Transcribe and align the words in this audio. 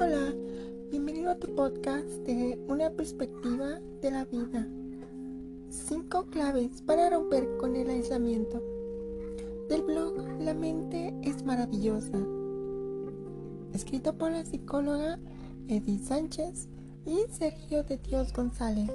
Hola, 0.00 0.32
bienvenido 0.92 1.28
a 1.28 1.38
tu 1.38 1.52
podcast 1.56 2.06
de 2.24 2.56
Una 2.68 2.88
perspectiva 2.88 3.80
de 4.00 4.12
la 4.12 4.24
vida. 4.26 4.68
Cinco 5.70 6.26
claves 6.26 6.82
para 6.82 7.10
romper 7.10 7.48
con 7.56 7.74
el 7.74 7.90
aislamiento. 7.90 8.62
Del 9.68 9.82
blog 9.82 10.14
La 10.38 10.54
mente 10.54 11.12
es 11.22 11.44
maravillosa. 11.44 12.16
Escrito 13.74 14.16
por 14.16 14.30
la 14.30 14.44
psicóloga 14.44 15.18
Edith 15.66 16.04
Sánchez 16.04 16.68
y 17.04 17.24
Sergio 17.32 17.82
de 17.82 17.96
Dios 17.96 18.32
González. 18.32 18.92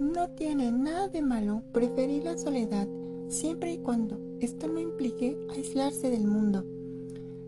No 0.00 0.30
tiene 0.30 0.72
nada 0.72 1.08
de 1.08 1.20
malo 1.20 1.64
preferir 1.70 2.24
la 2.24 2.38
soledad 2.38 2.88
siempre 3.28 3.74
y 3.74 3.78
cuando 3.78 4.18
esto 4.40 4.68
no 4.68 4.80
implique 4.80 5.36
aislarse 5.50 6.08
del 6.08 6.26
mundo. 6.26 6.64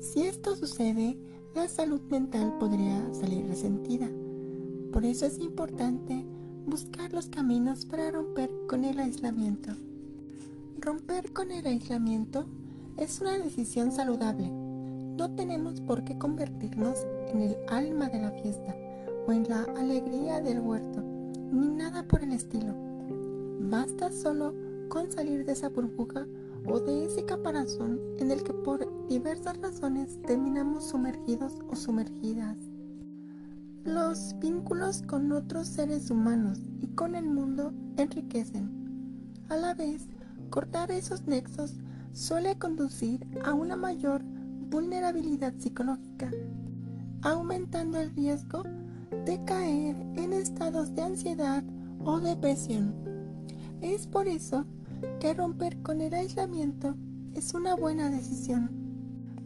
Si 0.00 0.22
esto 0.22 0.56
sucede, 0.56 1.18
la 1.54 1.68
salud 1.68 2.00
mental 2.10 2.56
podría 2.58 3.12
salir 3.12 3.46
resentida. 3.46 4.08
Por 4.92 5.04
eso 5.04 5.26
es 5.26 5.38
importante 5.38 6.24
buscar 6.66 7.12
los 7.12 7.26
caminos 7.26 7.86
para 7.86 8.10
romper 8.10 8.50
con 8.68 8.84
el 8.84 8.98
aislamiento. 9.00 9.72
Romper 10.78 11.32
con 11.32 11.50
el 11.50 11.66
aislamiento 11.66 12.46
es 12.96 13.20
una 13.20 13.38
decisión 13.38 13.92
saludable. 13.92 14.48
No 14.50 15.34
tenemos 15.34 15.80
por 15.80 16.04
qué 16.04 16.16
convertirnos 16.18 17.06
en 17.32 17.42
el 17.42 17.56
alma 17.68 18.08
de 18.08 18.20
la 18.20 18.30
fiesta 18.30 18.74
o 19.26 19.32
en 19.32 19.48
la 19.48 19.64
alegría 19.76 20.40
del 20.40 20.60
huerto, 20.60 21.02
ni 21.52 21.68
nada 21.68 22.06
por 22.06 22.22
el 22.22 22.32
estilo. 22.32 22.74
Basta 23.60 24.12
solo 24.12 24.54
con 24.88 25.10
salir 25.10 25.44
de 25.44 25.52
esa 25.52 25.68
burbuja 25.68 26.26
o 26.66 26.80
de 26.80 27.06
ese 27.06 27.24
caparazón 27.24 28.00
en 28.18 28.30
el 28.30 28.42
que 28.42 28.52
por 28.52 29.06
diversas 29.08 29.56
razones 29.58 30.20
terminamos 30.22 30.84
sumergidos 30.84 31.54
o 31.68 31.76
sumergidas. 31.76 32.56
Los 33.84 34.36
vínculos 34.40 35.02
con 35.02 35.32
otros 35.32 35.66
seres 35.66 36.10
humanos 36.10 36.60
y 36.80 36.88
con 36.88 37.14
el 37.14 37.26
mundo 37.26 37.72
enriquecen. 37.96 38.70
A 39.48 39.56
la 39.56 39.74
vez, 39.74 40.06
cortar 40.50 40.90
esos 40.90 41.26
nexos 41.26 41.74
suele 42.12 42.58
conducir 42.58 43.26
a 43.44 43.54
una 43.54 43.76
mayor 43.76 44.22
vulnerabilidad 44.70 45.54
psicológica, 45.58 46.30
aumentando 47.22 47.98
el 47.98 48.10
riesgo 48.14 48.62
de 49.24 49.42
caer 49.44 49.96
en 50.16 50.32
estados 50.32 50.94
de 50.94 51.02
ansiedad 51.02 51.64
o 52.04 52.20
depresión. 52.20 52.94
Es 53.80 54.06
por 54.06 54.28
eso 54.28 54.66
que 55.20 55.34
romper 55.34 55.82
con 55.82 56.00
el 56.00 56.14
aislamiento 56.14 56.96
es 57.34 57.52
una 57.52 57.76
buena 57.76 58.10
decisión. 58.10 58.70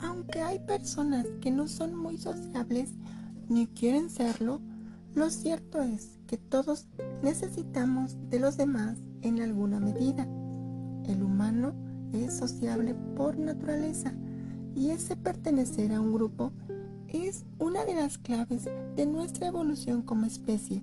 Aunque 0.00 0.40
hay 0.42 0.58
personas 0.58 1.26
que 1.40 1.52
no 1.52 1.68
son 1.68 1.94
muy 1.94 2.18
sociables 2.18 2.90
ni 3.48 3.68
quieren 3.68 4.10
serlo, 4.10 4.60
lo 5.14 5.30
cierto 5.30 5.80
es 5.80 6.18
que 6.26 6.36
todos 6.36 6.88
necesitamos 7.22 8.16
de 8.30 8.40
los 8.40 8.56
demás 8.56 8.98
en 9.22 9.40
alguna 9.40 9.78
medida. 9.78 10.24
El 11.06 11.22
humano 11.22 11.72
es 12.12 12.36
sociable 12.36 12.94
por 13.14 13.38
naturaleza 13.38 14.12
y 14.74 14.90
ese 14.90 15.16
pertenecer 15.16 15.92
a 15.92 16.00
un 16.00 16.12
grupo 16.12 16.52
es 17.06 17.44
una 17.60 17.84
de 17.84 17.94
las 17.94 18.18
claves 18.18 18.68
de 18.96 19.06
nuestra 19.06 19.46
evolución 19.46 20.02
como 20.02 20.26
especie. 20.26 20.82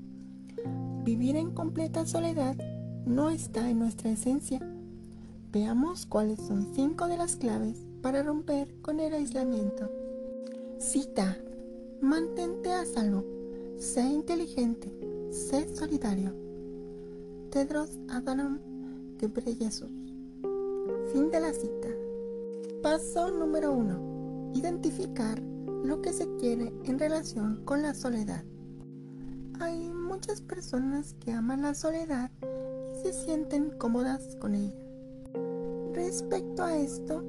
Vivir 1.04 1.36
en 1.36 1.52
completa 1.52 2.06
soledad 2.06 2.56
no 3.06 3.30
está 3.30 3.70
en 3.70 3.80
nuestra 3.80 4.12
esencia. 4.12 4.62
Veamos 5.52 6.06
cuáles 6.06 6.40
son 6.42 6.68
cinco 6.74 7.08
de 7.08 7.18
las 7.18 7.38
claves 7.38 7.86
para 8.02 8.22
romper 8.22 8.74
con 8.82 9.00
el 9.00 9.14
aislamiento. 9.14 9.90
Cita. 10.78 11.38
Mantente 12.02 12.72
a 12.74 12.86
salvo. 12.86 13.24
Sé 13.78 14.02
inteligente. 14.02 14.92
Sé 15.32 15.74
solidario. 15.74 16.36
Tedros 17.50 17.98
Adhanom 18.10 18.60
Ghebreyesus. 19.20 19.90
Fin 21.14 21.32
de 21.32 21.40
la 21.40 21.54
cita. 21.54 21.90
Paso 22.84 23.32
número 23.32 23.72
uno. 23.72 24.52
Identificar 24.54 25.42
lo 25.84 26.02
que 26.02 26.12
se 26.12 26.28
quiere 26.36 26.74
en 26.84 27.00
relación 27.00 27.62
con 27.64 27.82
la 27.82 27.94
soledad. 27.94 28.44
Hay 29.60 29.90
muchas 29.90 30.42
personas 30.42 31.16
que 31.20 31.32
aman 31.32 31.62
la 31.62 31.74
soledad 31.74 32.32
se 33.02 33.14
sienten 33.14 33.70
cómodas 33.78 34.36
con 34.36 34.56
ella. 34.56 34.87
Respecto 35.98 36.64
a 36.64 36.78
esto, 36.78 37.24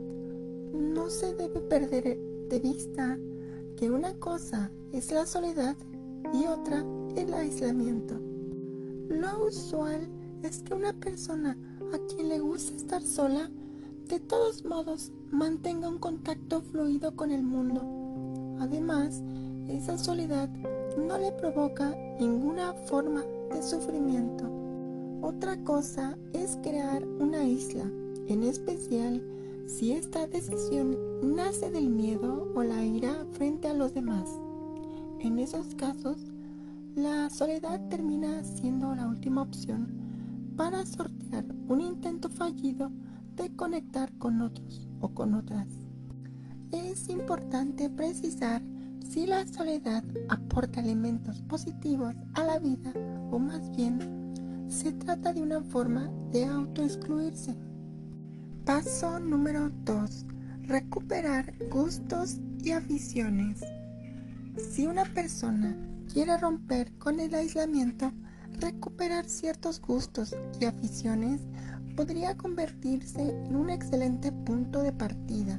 no 0.75 1.09
se 1.09 1.35
debe 1.35 1.59
perder 1.63 2.19
de 2.51 2.61
vista 2.61 3.19
que 3.79 3.91
una 3.91 4.13
cosa 4.19 4.71
es 4.93 5.11
la 5.11 5.25
soledad 5.25 5.75
y 6.35 6.45
otra 6.45 6.85
el 7.17 7.33
aislamiento. 7.33 8.21
Lo 9.09 9.47
usual 9.47 10.07
es 10.43 10.63
que 10.63 10.75
una 10.75 10.93
persona 10.93 11.57
a 11.95 11.99
quien 12.09 12.29
le 12.29 12.41
gusta 12.41 12.77
estar 12.77 13.03
sola, 13.03 13.51
de 14.07 14.21
todos 14.21 14.67
modos 14.67 15.13
mantenga 15.31 15.89
un 15.89 15.99
contacto 15.99 16.61
fluido 16.61 17.17
con 17.17 17.31
el 17.31 17.45
mundo. 17.45 17.81
Además, 18.61 19.23
esa 19.67 19.97
soledad 19.97 20.51
no 20.99 21.17
le 21.17 21.33
provoca 21.33 21.97
ninguna 22.21 22.75
forma 22.75 23.25
de 23.51 23.63
sufrimiento. 23.63 24.45
Otra 25.23 25.57
cosa 25.65 26.19
es 26.35 26.59
crear 26.63 27.09
una 27.19 27.45
isla, 27.45 27.91
en 28.29 28.43
especial 28.43 29.23
si 29.67 29.93
esta 29.93 30.27
decisión 30.27 30.97
nace 31.23 31.71
del 31.71 31.91
miedo 31.91 32.51
o 32.55 32.63
la 32.63 32.85
ira 32.85 33.27
frente 33.33 33.69
a 33.69 33.75
los 33.75 33.95
demás. 33.95 34.29
En 35.21 35.39
esos 35.39 35.75
casos, 35.75 36.19
la 36.95 37.29
soledad 37.31 37.81
termina 37.89 38.43
siendo 38.45 38.95
la 38.95 39.09
última 39.09 39.43
opción 39.43 39.89
para 40.57 40.85
sortear 40.87 41.45
un 41.69 41.81
intento 41.81 42.29
fallido 42.29 42.91
de 43.37 43.55
conectar 43.55 44.13
con 44.19 44.41
otros 44.41 44.89
o 45.01 45.09
con 45.11 45.35
otras. 45.35 45.69
Es 46.73 47.09
importante 47.09 47.89
precisar 47.89 48.63
si 49.09 49.27
la 49.27 49.47
soledad 49.47 50.05
aporta 50.29 50.81
elementos 50.81 51.41
positivos 51.43 52.15
a 52.35 52.45
la 52.45 52.59
vida 52.59 52.93
o 53.31 53.39
más 53.39 53.71
bien 53.77 54.29
se 54.69 54.93
trata 54.93 55.33
de 55.33 55.43
una 55.43 55.63
forma 55.63 56.11
de 56.31 56.45
autoexcluirse. 56.45 57.68
Paso 58.69 59.19
número 59.19 59.71
2. 59.87 60.27
Recuperar 60.65 61.55
gustos 61.71 62.37
y 62.63 62.73
aficiones. 62.73 63.65
Si 64.59 64.87
una 64.87 65.07
persona 65.07 65.75
quiere 66.13 66.37
romper 66.37 66.93
con 66.99 67.19
el 67.19 67.35
aislamiento, 67.35 68.13
recuperar 68.61 69.27
ciertos 69.27 69.81
gustos 69.81 70.37
y 70.61 70.67
aficiones 70.67 71.41
podría 71.97 72.37
convertirse 72.37 73.31
en 73.47 73.57
un 73.57 73.71
excelente 73.71 74.33
punto 74.33 74.83
de 74.83 74.93
partida. 74.93 75.59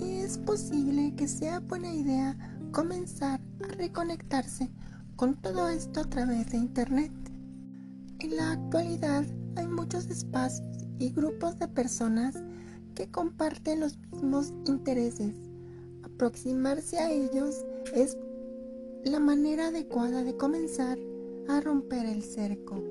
Y 0.00 0.16
es 0.16 0.36
posible 0.38 1.14
que 1.14 1.28
sea 1.28 1.60
buena 1.60 1.94
idea 1.94 2.36
comenzar 2.72 3.40
a 3.62 3.68
reconectarse 3.74 4.68
con 5.14 5.36
todo 5.36 5.68
esto 5.68 6.00
a 6.00 6.10
través 6.10 6.50
de 6.50 6.56
Internet. 6.56 7.12
En 8.18 8.36
la 8.36 8.50
actualidad 8.50 9.24
hay 9.56 9.66
muchos 9.66 10.06
espacios 10.10 10.86
y 10.98 11.10
grupos 11.10 11.58
de 11.58 11.68
personas 11.68 12.36
que 12.94 13.10
comparten 13.10 13.80
los 13.80 13.98
mismos 14.12 14.52
intereses. 14.66 15.34
Aproximarse 16.02 16.98
a 16.98 17.10
ellos 17.10 17.64
es 17.94 18.16
la 19.04 19.20
manera 19.20 19.68
adecuada 19.68 20.22
de 20.22 20.36
comenzar 20.36 20.98
a 21.48 21.60
romper 21.60 22.06
el 22.06 22.22
cerco. 22.22 22.82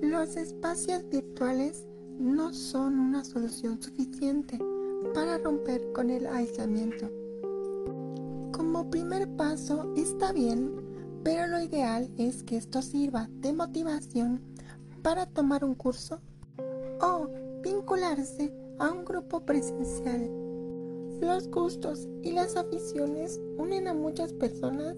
Los 0.00 0.36
espacios 0.36 1.08
virtuales 1.08 1.86
no 2.18 2.52
son 2.52 2.98
una 2.98 3.24
solución 3.24 3.80
suficiente 3.80 4.58
para 5.14 5.38
romper 5.38 5.92
con 5.92 6.10
el 6.10 6.26
aislamiento. 6.26 7.10
Como 8.52 8.90
primer 8.90 9.28
paso 9.36 9.92
está 9.96 10.32
bien 10.32 10.88
pero 11.24 11.46
lo 11.46 11.60
ideal 11.60 12.10
es 12.16 12.42
que 12.42 12.56
esto 12.56 12.80
sirva 12.80 13.28
de 13.40 13.52
motivación 13.52 14.40
para 15.02 15.26
tomar 15.26 15.64
un 15.64 15.74
curso 15.74 16.20
o 17.00 17.28
vincularse 17.62 18.52
a 18.78 18.90
un 18.90 19.04
grupo 19.04 19.40
presencial. 19.40 20.30
Los 21.20 21.48
gustos 21.48 22.08
y 22.22 22.32
las 22.32 22.56
aficiones 22.56 23.40
unen 23.56 23.88
a 23.88 23.94
muchas 23.94 24.32
personas 24.32 24.96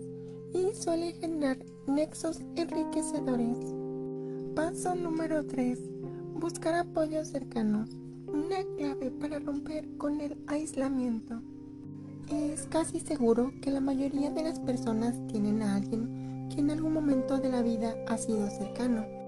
y 0.53 0.75
suelen 0.75 1.15
generar 1.15 1.59
nexos 1.87 2.41
enriquecedores. 2.57 3.59
Paso 4.55 4.95
número 4.95 5.47
3. 5.47 5.79
Buscar 6.35 6.75
apoyos 6.75 7.29
cercanos. 7.29 7.91
Una 8.27 8.63
clave 8.77 9.11
para 9.11 9.39
romper 9.39 9.89
con 9.97 10.21
el 10.21 10.37
aislamiento. 10.47 11.41
Es 12.29 12.67
casi 12.67 13.01
seguro 13.01 13.53
que 13.61 13.71
la 13.71 13.81
mayoría 13.81 14.31
de 14.31 14.43
las 14.43 14.61
personas 14.61 15.17
tienen 15.29 15.63
a 15.63 15.77
alguien 15.77 16.49
que 16.49 16.61
en 16.61 16.71
algún 16.71 16.93
momento 16.93 17.39
de 17.39 17.49
la 17.49 17.63
vida 17.63 17.95
ha 18.07 18.19
sido 18.19 18.49
cercano. 18.51 19.20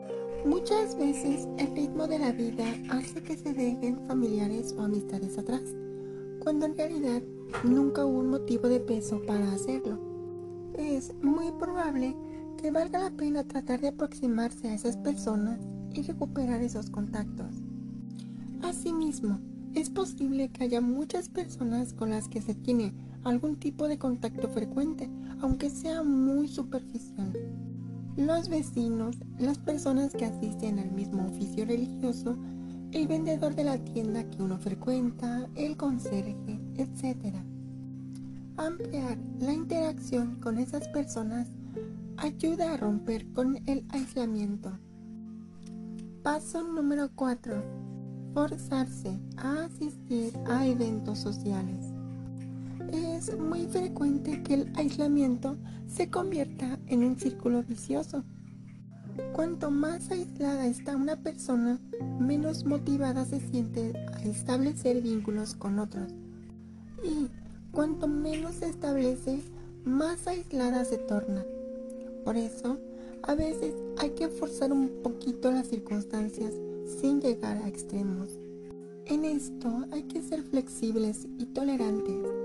Muchas 0.45 0.99
veces 0.99 1.47
el 1.59 1.73
ritmo 1.77 2.09
de 2.09 2.19
la 2.19 2.33
vida 2.33 2.65
hace 2.91 3.23
que 3.23 3.37
se 3.37 3.55
dejen 3.55 4.05
familiares 4.09 4.75
o 4.77 4.83
amistades 4.83 5.39
atrás, 5.39 5.63
cuando 6.41 6.67
en 6.67 6.77
realidad 6.77 7.23
nunca 7.63 8.05
hubo 8.05 8.19
un 8.19 8.31
motivo 8.31 8.69
de 8.69 8.81
peso 8.81 9.23
para 9.25 9.53
hacerlo. 9.53 10.01
es 10.77 11.15
muy 11.23 11.53
probable 11.53 12.17
que 12.61 12.73
valga 12.73 12.99
la 12.99 13.11
pena 13.13 13.45
tratar 13.45 13.81
de 13.81 13.89
aproximarse 13.89 14.69
a 14.69 14.75
esas 14.75 14.97
personas 14.97 15.61
y 15.93 16.03
recuperar 16.03 16.61
esos 16.61 16.91
contactos. 16.91 17.63
Asimismo, 18.63 19.39
es 19.75 19.91
posible 19.91 20.49
que 20.49 20.65
haya 20.65 20.81
muchas 20.81 21.29
personas 21.29 21.93
con 21.93 22.11
las 22.11 22.29
que 22.29 22.43
se 22.43 22.55
tiene 22.57 22.93
algún 23.23 23.57
tipo 23.57 23.87
de 23.87 23.99
contacto 23.99 24.49
frecuente, 24.49 25.09
aunque 25.41 25.71
sea 25.71 26.03
muy 26.03 26.49
superficial. 26.49 27.33
Los 28.17 28.51
vecinos, 28.51 29.17
las 29.39 29.59
personas 29.59 30.13
que 30.13 30.27
asisten 30.27 30.79
al 30.79 30.93
mismo 30.93 31.25
oficio 31.27 31.65
religioso, 31.65 32.37
el 32.93 33.09
vendedor 33.09 33.55
de 33.55 33.65
la 33.65 33.79
tienda 33.79 34.29
que 34.29 34.43
uno 34.43 34.59
frecuenta, 34.59 35.49
el 35.55 35.79
conserje, 35.79 36.61
etc. 36.77 37.35
Ampliar 38.59 39.17
la 39.41 39.55
interacción 39.55 40.39
con 40.41 40.59
esas 40.59 40.87
personas 40.89 41.49
ayuda 42.19 42.75
a 42.75 42.77
romper 42.77 43.27
con 43.33 43.57
el 43.67 43.87
aislamiento. 43.89 44.79
Paso 46.23 46.63
número 46.63 47.09
4. 47.15 47.55
Forzarse 48.35 49.19
a 49.39 49.65
asistir 49.65 50.39
a 50.47 50.67
eventos 50.67 51.19
sociales. 51.19 51.87
Es 52.93 53.39
muy 53.39 53.67
frecuente 53.69 54.43
que 54.43 54.55
el 54.55 54.73
aislamiento 54.77 55.57
se 55.93 56.09
convierta 56.09 56.79
en 56.87 57.05
un 57.05 57.19
círculo 57.19 57.63
vicioso. 57.63 58.25
Cuanto 59.33 59.71
más 59.71 60.11
aislada 60.11 60.67
está 60.67 60.97
una 60.97 61.17
persona, 61.17 61.79
menos 62.19 62.65
motivada 62.65 63.27
se 63.27 63.41
siente 63.41 63.93
a 64.15 64.23
establecer 64.23 65.03
vínculos 65.03 65.55
con 65.55 65.79
otros. 65.79 66.13
Y 67.05 67.29
cuanto 67.73 68.09
menos 68.09 68.57
se 68.57 68.69
establece, 68.71 69.41
más 69.85 70.27
aislada 70.27 70.85
se 70.85 70.97
torna. 70.97 71.45
Por 72.25 72.37
eso, 72.37 72.79
a 73.23 73.35
veces 73.35 73.75
hay 73.99 74.11
que 74.11 74.29
forzar 74.29 74.73
un 74.73 74.89
poquito 75.03 75.51
las 75.51 75.69
circunstancias 75.69 76.55
sin 77.01 77.21
llegar 77.21 77.59
a 77.59 77.69
extremos. 77.69 78.31
En 79.07 79.25
esto 79.25 79.85
hay 79.91 80.05
que 80.05 80.23
ser 80.23 80.43
flexibles 80.43 81.27
y 81.39 81.47
tolerantes. 81.47 82.42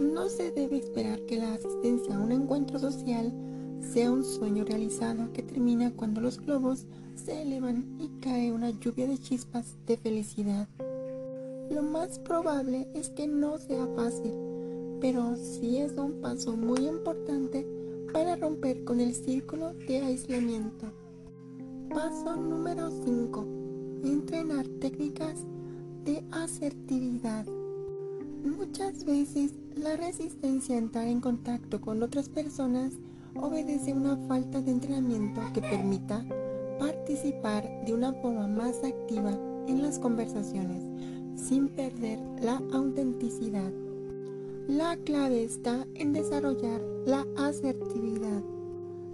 No 0.00 0.28
se 0.28 0.50
debe 0.50 0.78
esperar 0.78 1.20
que 1.26 1.38
la 1.38 1.54
asistencia 1.54 2.16
a 2.16 2.20
un 2.20 2.32
encuentro 2.32 2.78
social 2.78 3.32
sea 3.80 4.10
un 4.10 4.24
sueño 4.24 4.64
realizado 4.64 5.32
que 5.32 5.42
termina 5.42 5.92
cuando 5.92 6.20
los 6.20 6.40
globos 6.40 6.86
se 7.14 7.42
elevan 7.42 7.84
y 8.00 8.08
cae 8.20 8.52
una 8.52 8.70
lluvia 8.70 9.06
de 9.06 9.18
chispas 9.18 9.76
de 9.86 9.96
felicidad. 9.96 10.68
Lo 11.70 11.82
más 11.82 12.18
probable 12.18 12.88
es 12.94 13.10
que 13.10 13.26
no 13.26 13.58
sea 13.58 13.86
fácil, 13.94 14.32
pero 15.00 15.36
sí 15.36 15.78
es 15.78 15.92
un 15.92 16.20
paso 16.20 16.56
muy 16.56 16.86
importante 16.86 17.66
para 18.12 18.36
romper 18.36 18.84
con 18.84 19.00
el 19.00 19.14
círculo 19.14 19.74
de 19.74 19.98
aislamiento. 19.98 20.86
Paso 21.90 22.36
número 22.36 22.90
5. 22.90 23.46
Entrenar 24.04 24.66
técnicas 24.80 25.40
de 26.04 26.24
asertividad. 26.32 27.46
Muchas 28.44 29.04
veces 29.04 29.52
la 29.76 29.96
resistencia 29.96 30.74
a 30.74 30.78
entrar 30.78 31.06
en 31.08 31.20
contacto 31.20 31.80
con 31.80 32.02
otras 32.02 32.28
personas 32.28 32.92
obedece 33.34 33.92
a 33.92 33.96
una 33.96 34.16
falta 34.28 34.60
de 34.60 34.70
entrenamiento 34.70 35.40
que 35.52 35.60
permita 35.60 36.24
participar 36.78 37.68
de 37.84 37.94
una 37.94 38.12
forma 38.14 38.46
más 38.46 38.82
activa 38.84 39.32
en 39.66 39.82
las 39.82 39.98
conversaciones 39.98 40.82
sin 41.36 41.68
perder 41.68 42.20
la 42.40 42.62
autenticidad. 42.72 43.72
La 44.68 44.96
clave 44.96 45.44
está 45.44 45.86
en 45.94 46.12
desarrollar 46.12 46.80
la 47.06 47.26
asertividad. 47.36 48.42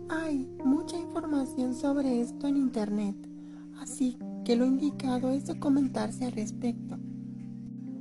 Hay 0.08 0.48
mucha 0.64 0.96
información 0.98 1.74
sobre 1.74 2.20
esto 2.20 2.46
en 2.46 2.56
Internet, 2.56 3.16
así 3.80 4.18
que 4.44 4.56
lo 4.56 4.66
indicado 4.66 5.30
es 5.30 5.46
documentarse 5.46 6.26
al 6.26 6.32
respecto, 6.32 6.96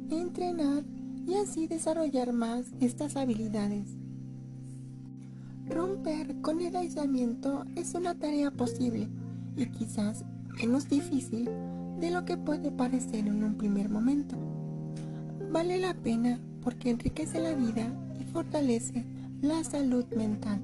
entrenar 0.09 0.83
y 1.29 1.35
así 1.35 1.67
desarrollar 1.67 2.33
más 2.33 2.65
estas 2.79 3.15
habilidades. 3.15 3.87
Romper 5.67 6.41
con 6.41 6.59
el 6.61 6.75
aislamiento 6.75 7.65
es 7.75 7.93
una 7.93 8.15
tarea 8.15 8.49
posible 8.49 9.07
y 9.55 9.67
quizás 9.67 10.25
menos 10.59 10.89
difícil 10.89 11.47
de 11.99 12.09
lo 12.09 12.25
que 12.25 12.35
puede 12.35 12.71
parecer 12.71 13.27
en 13.27 13.43
un 13.43 13.55
primer 13.55 13.89
momento. 13.89 14.35
Vale 15.51 15.77
la 15.77 15.93
pena 15.93 16.39
porque 16.63 16.89
enriquece 16.89 17.39
la 17.39 17.53
vida 17.53 17.93
y 18.19 18.23
fortalece 18.23 19.05
la 19.41 19.63
salud 19.63 20.05
mental. 20.15 20.59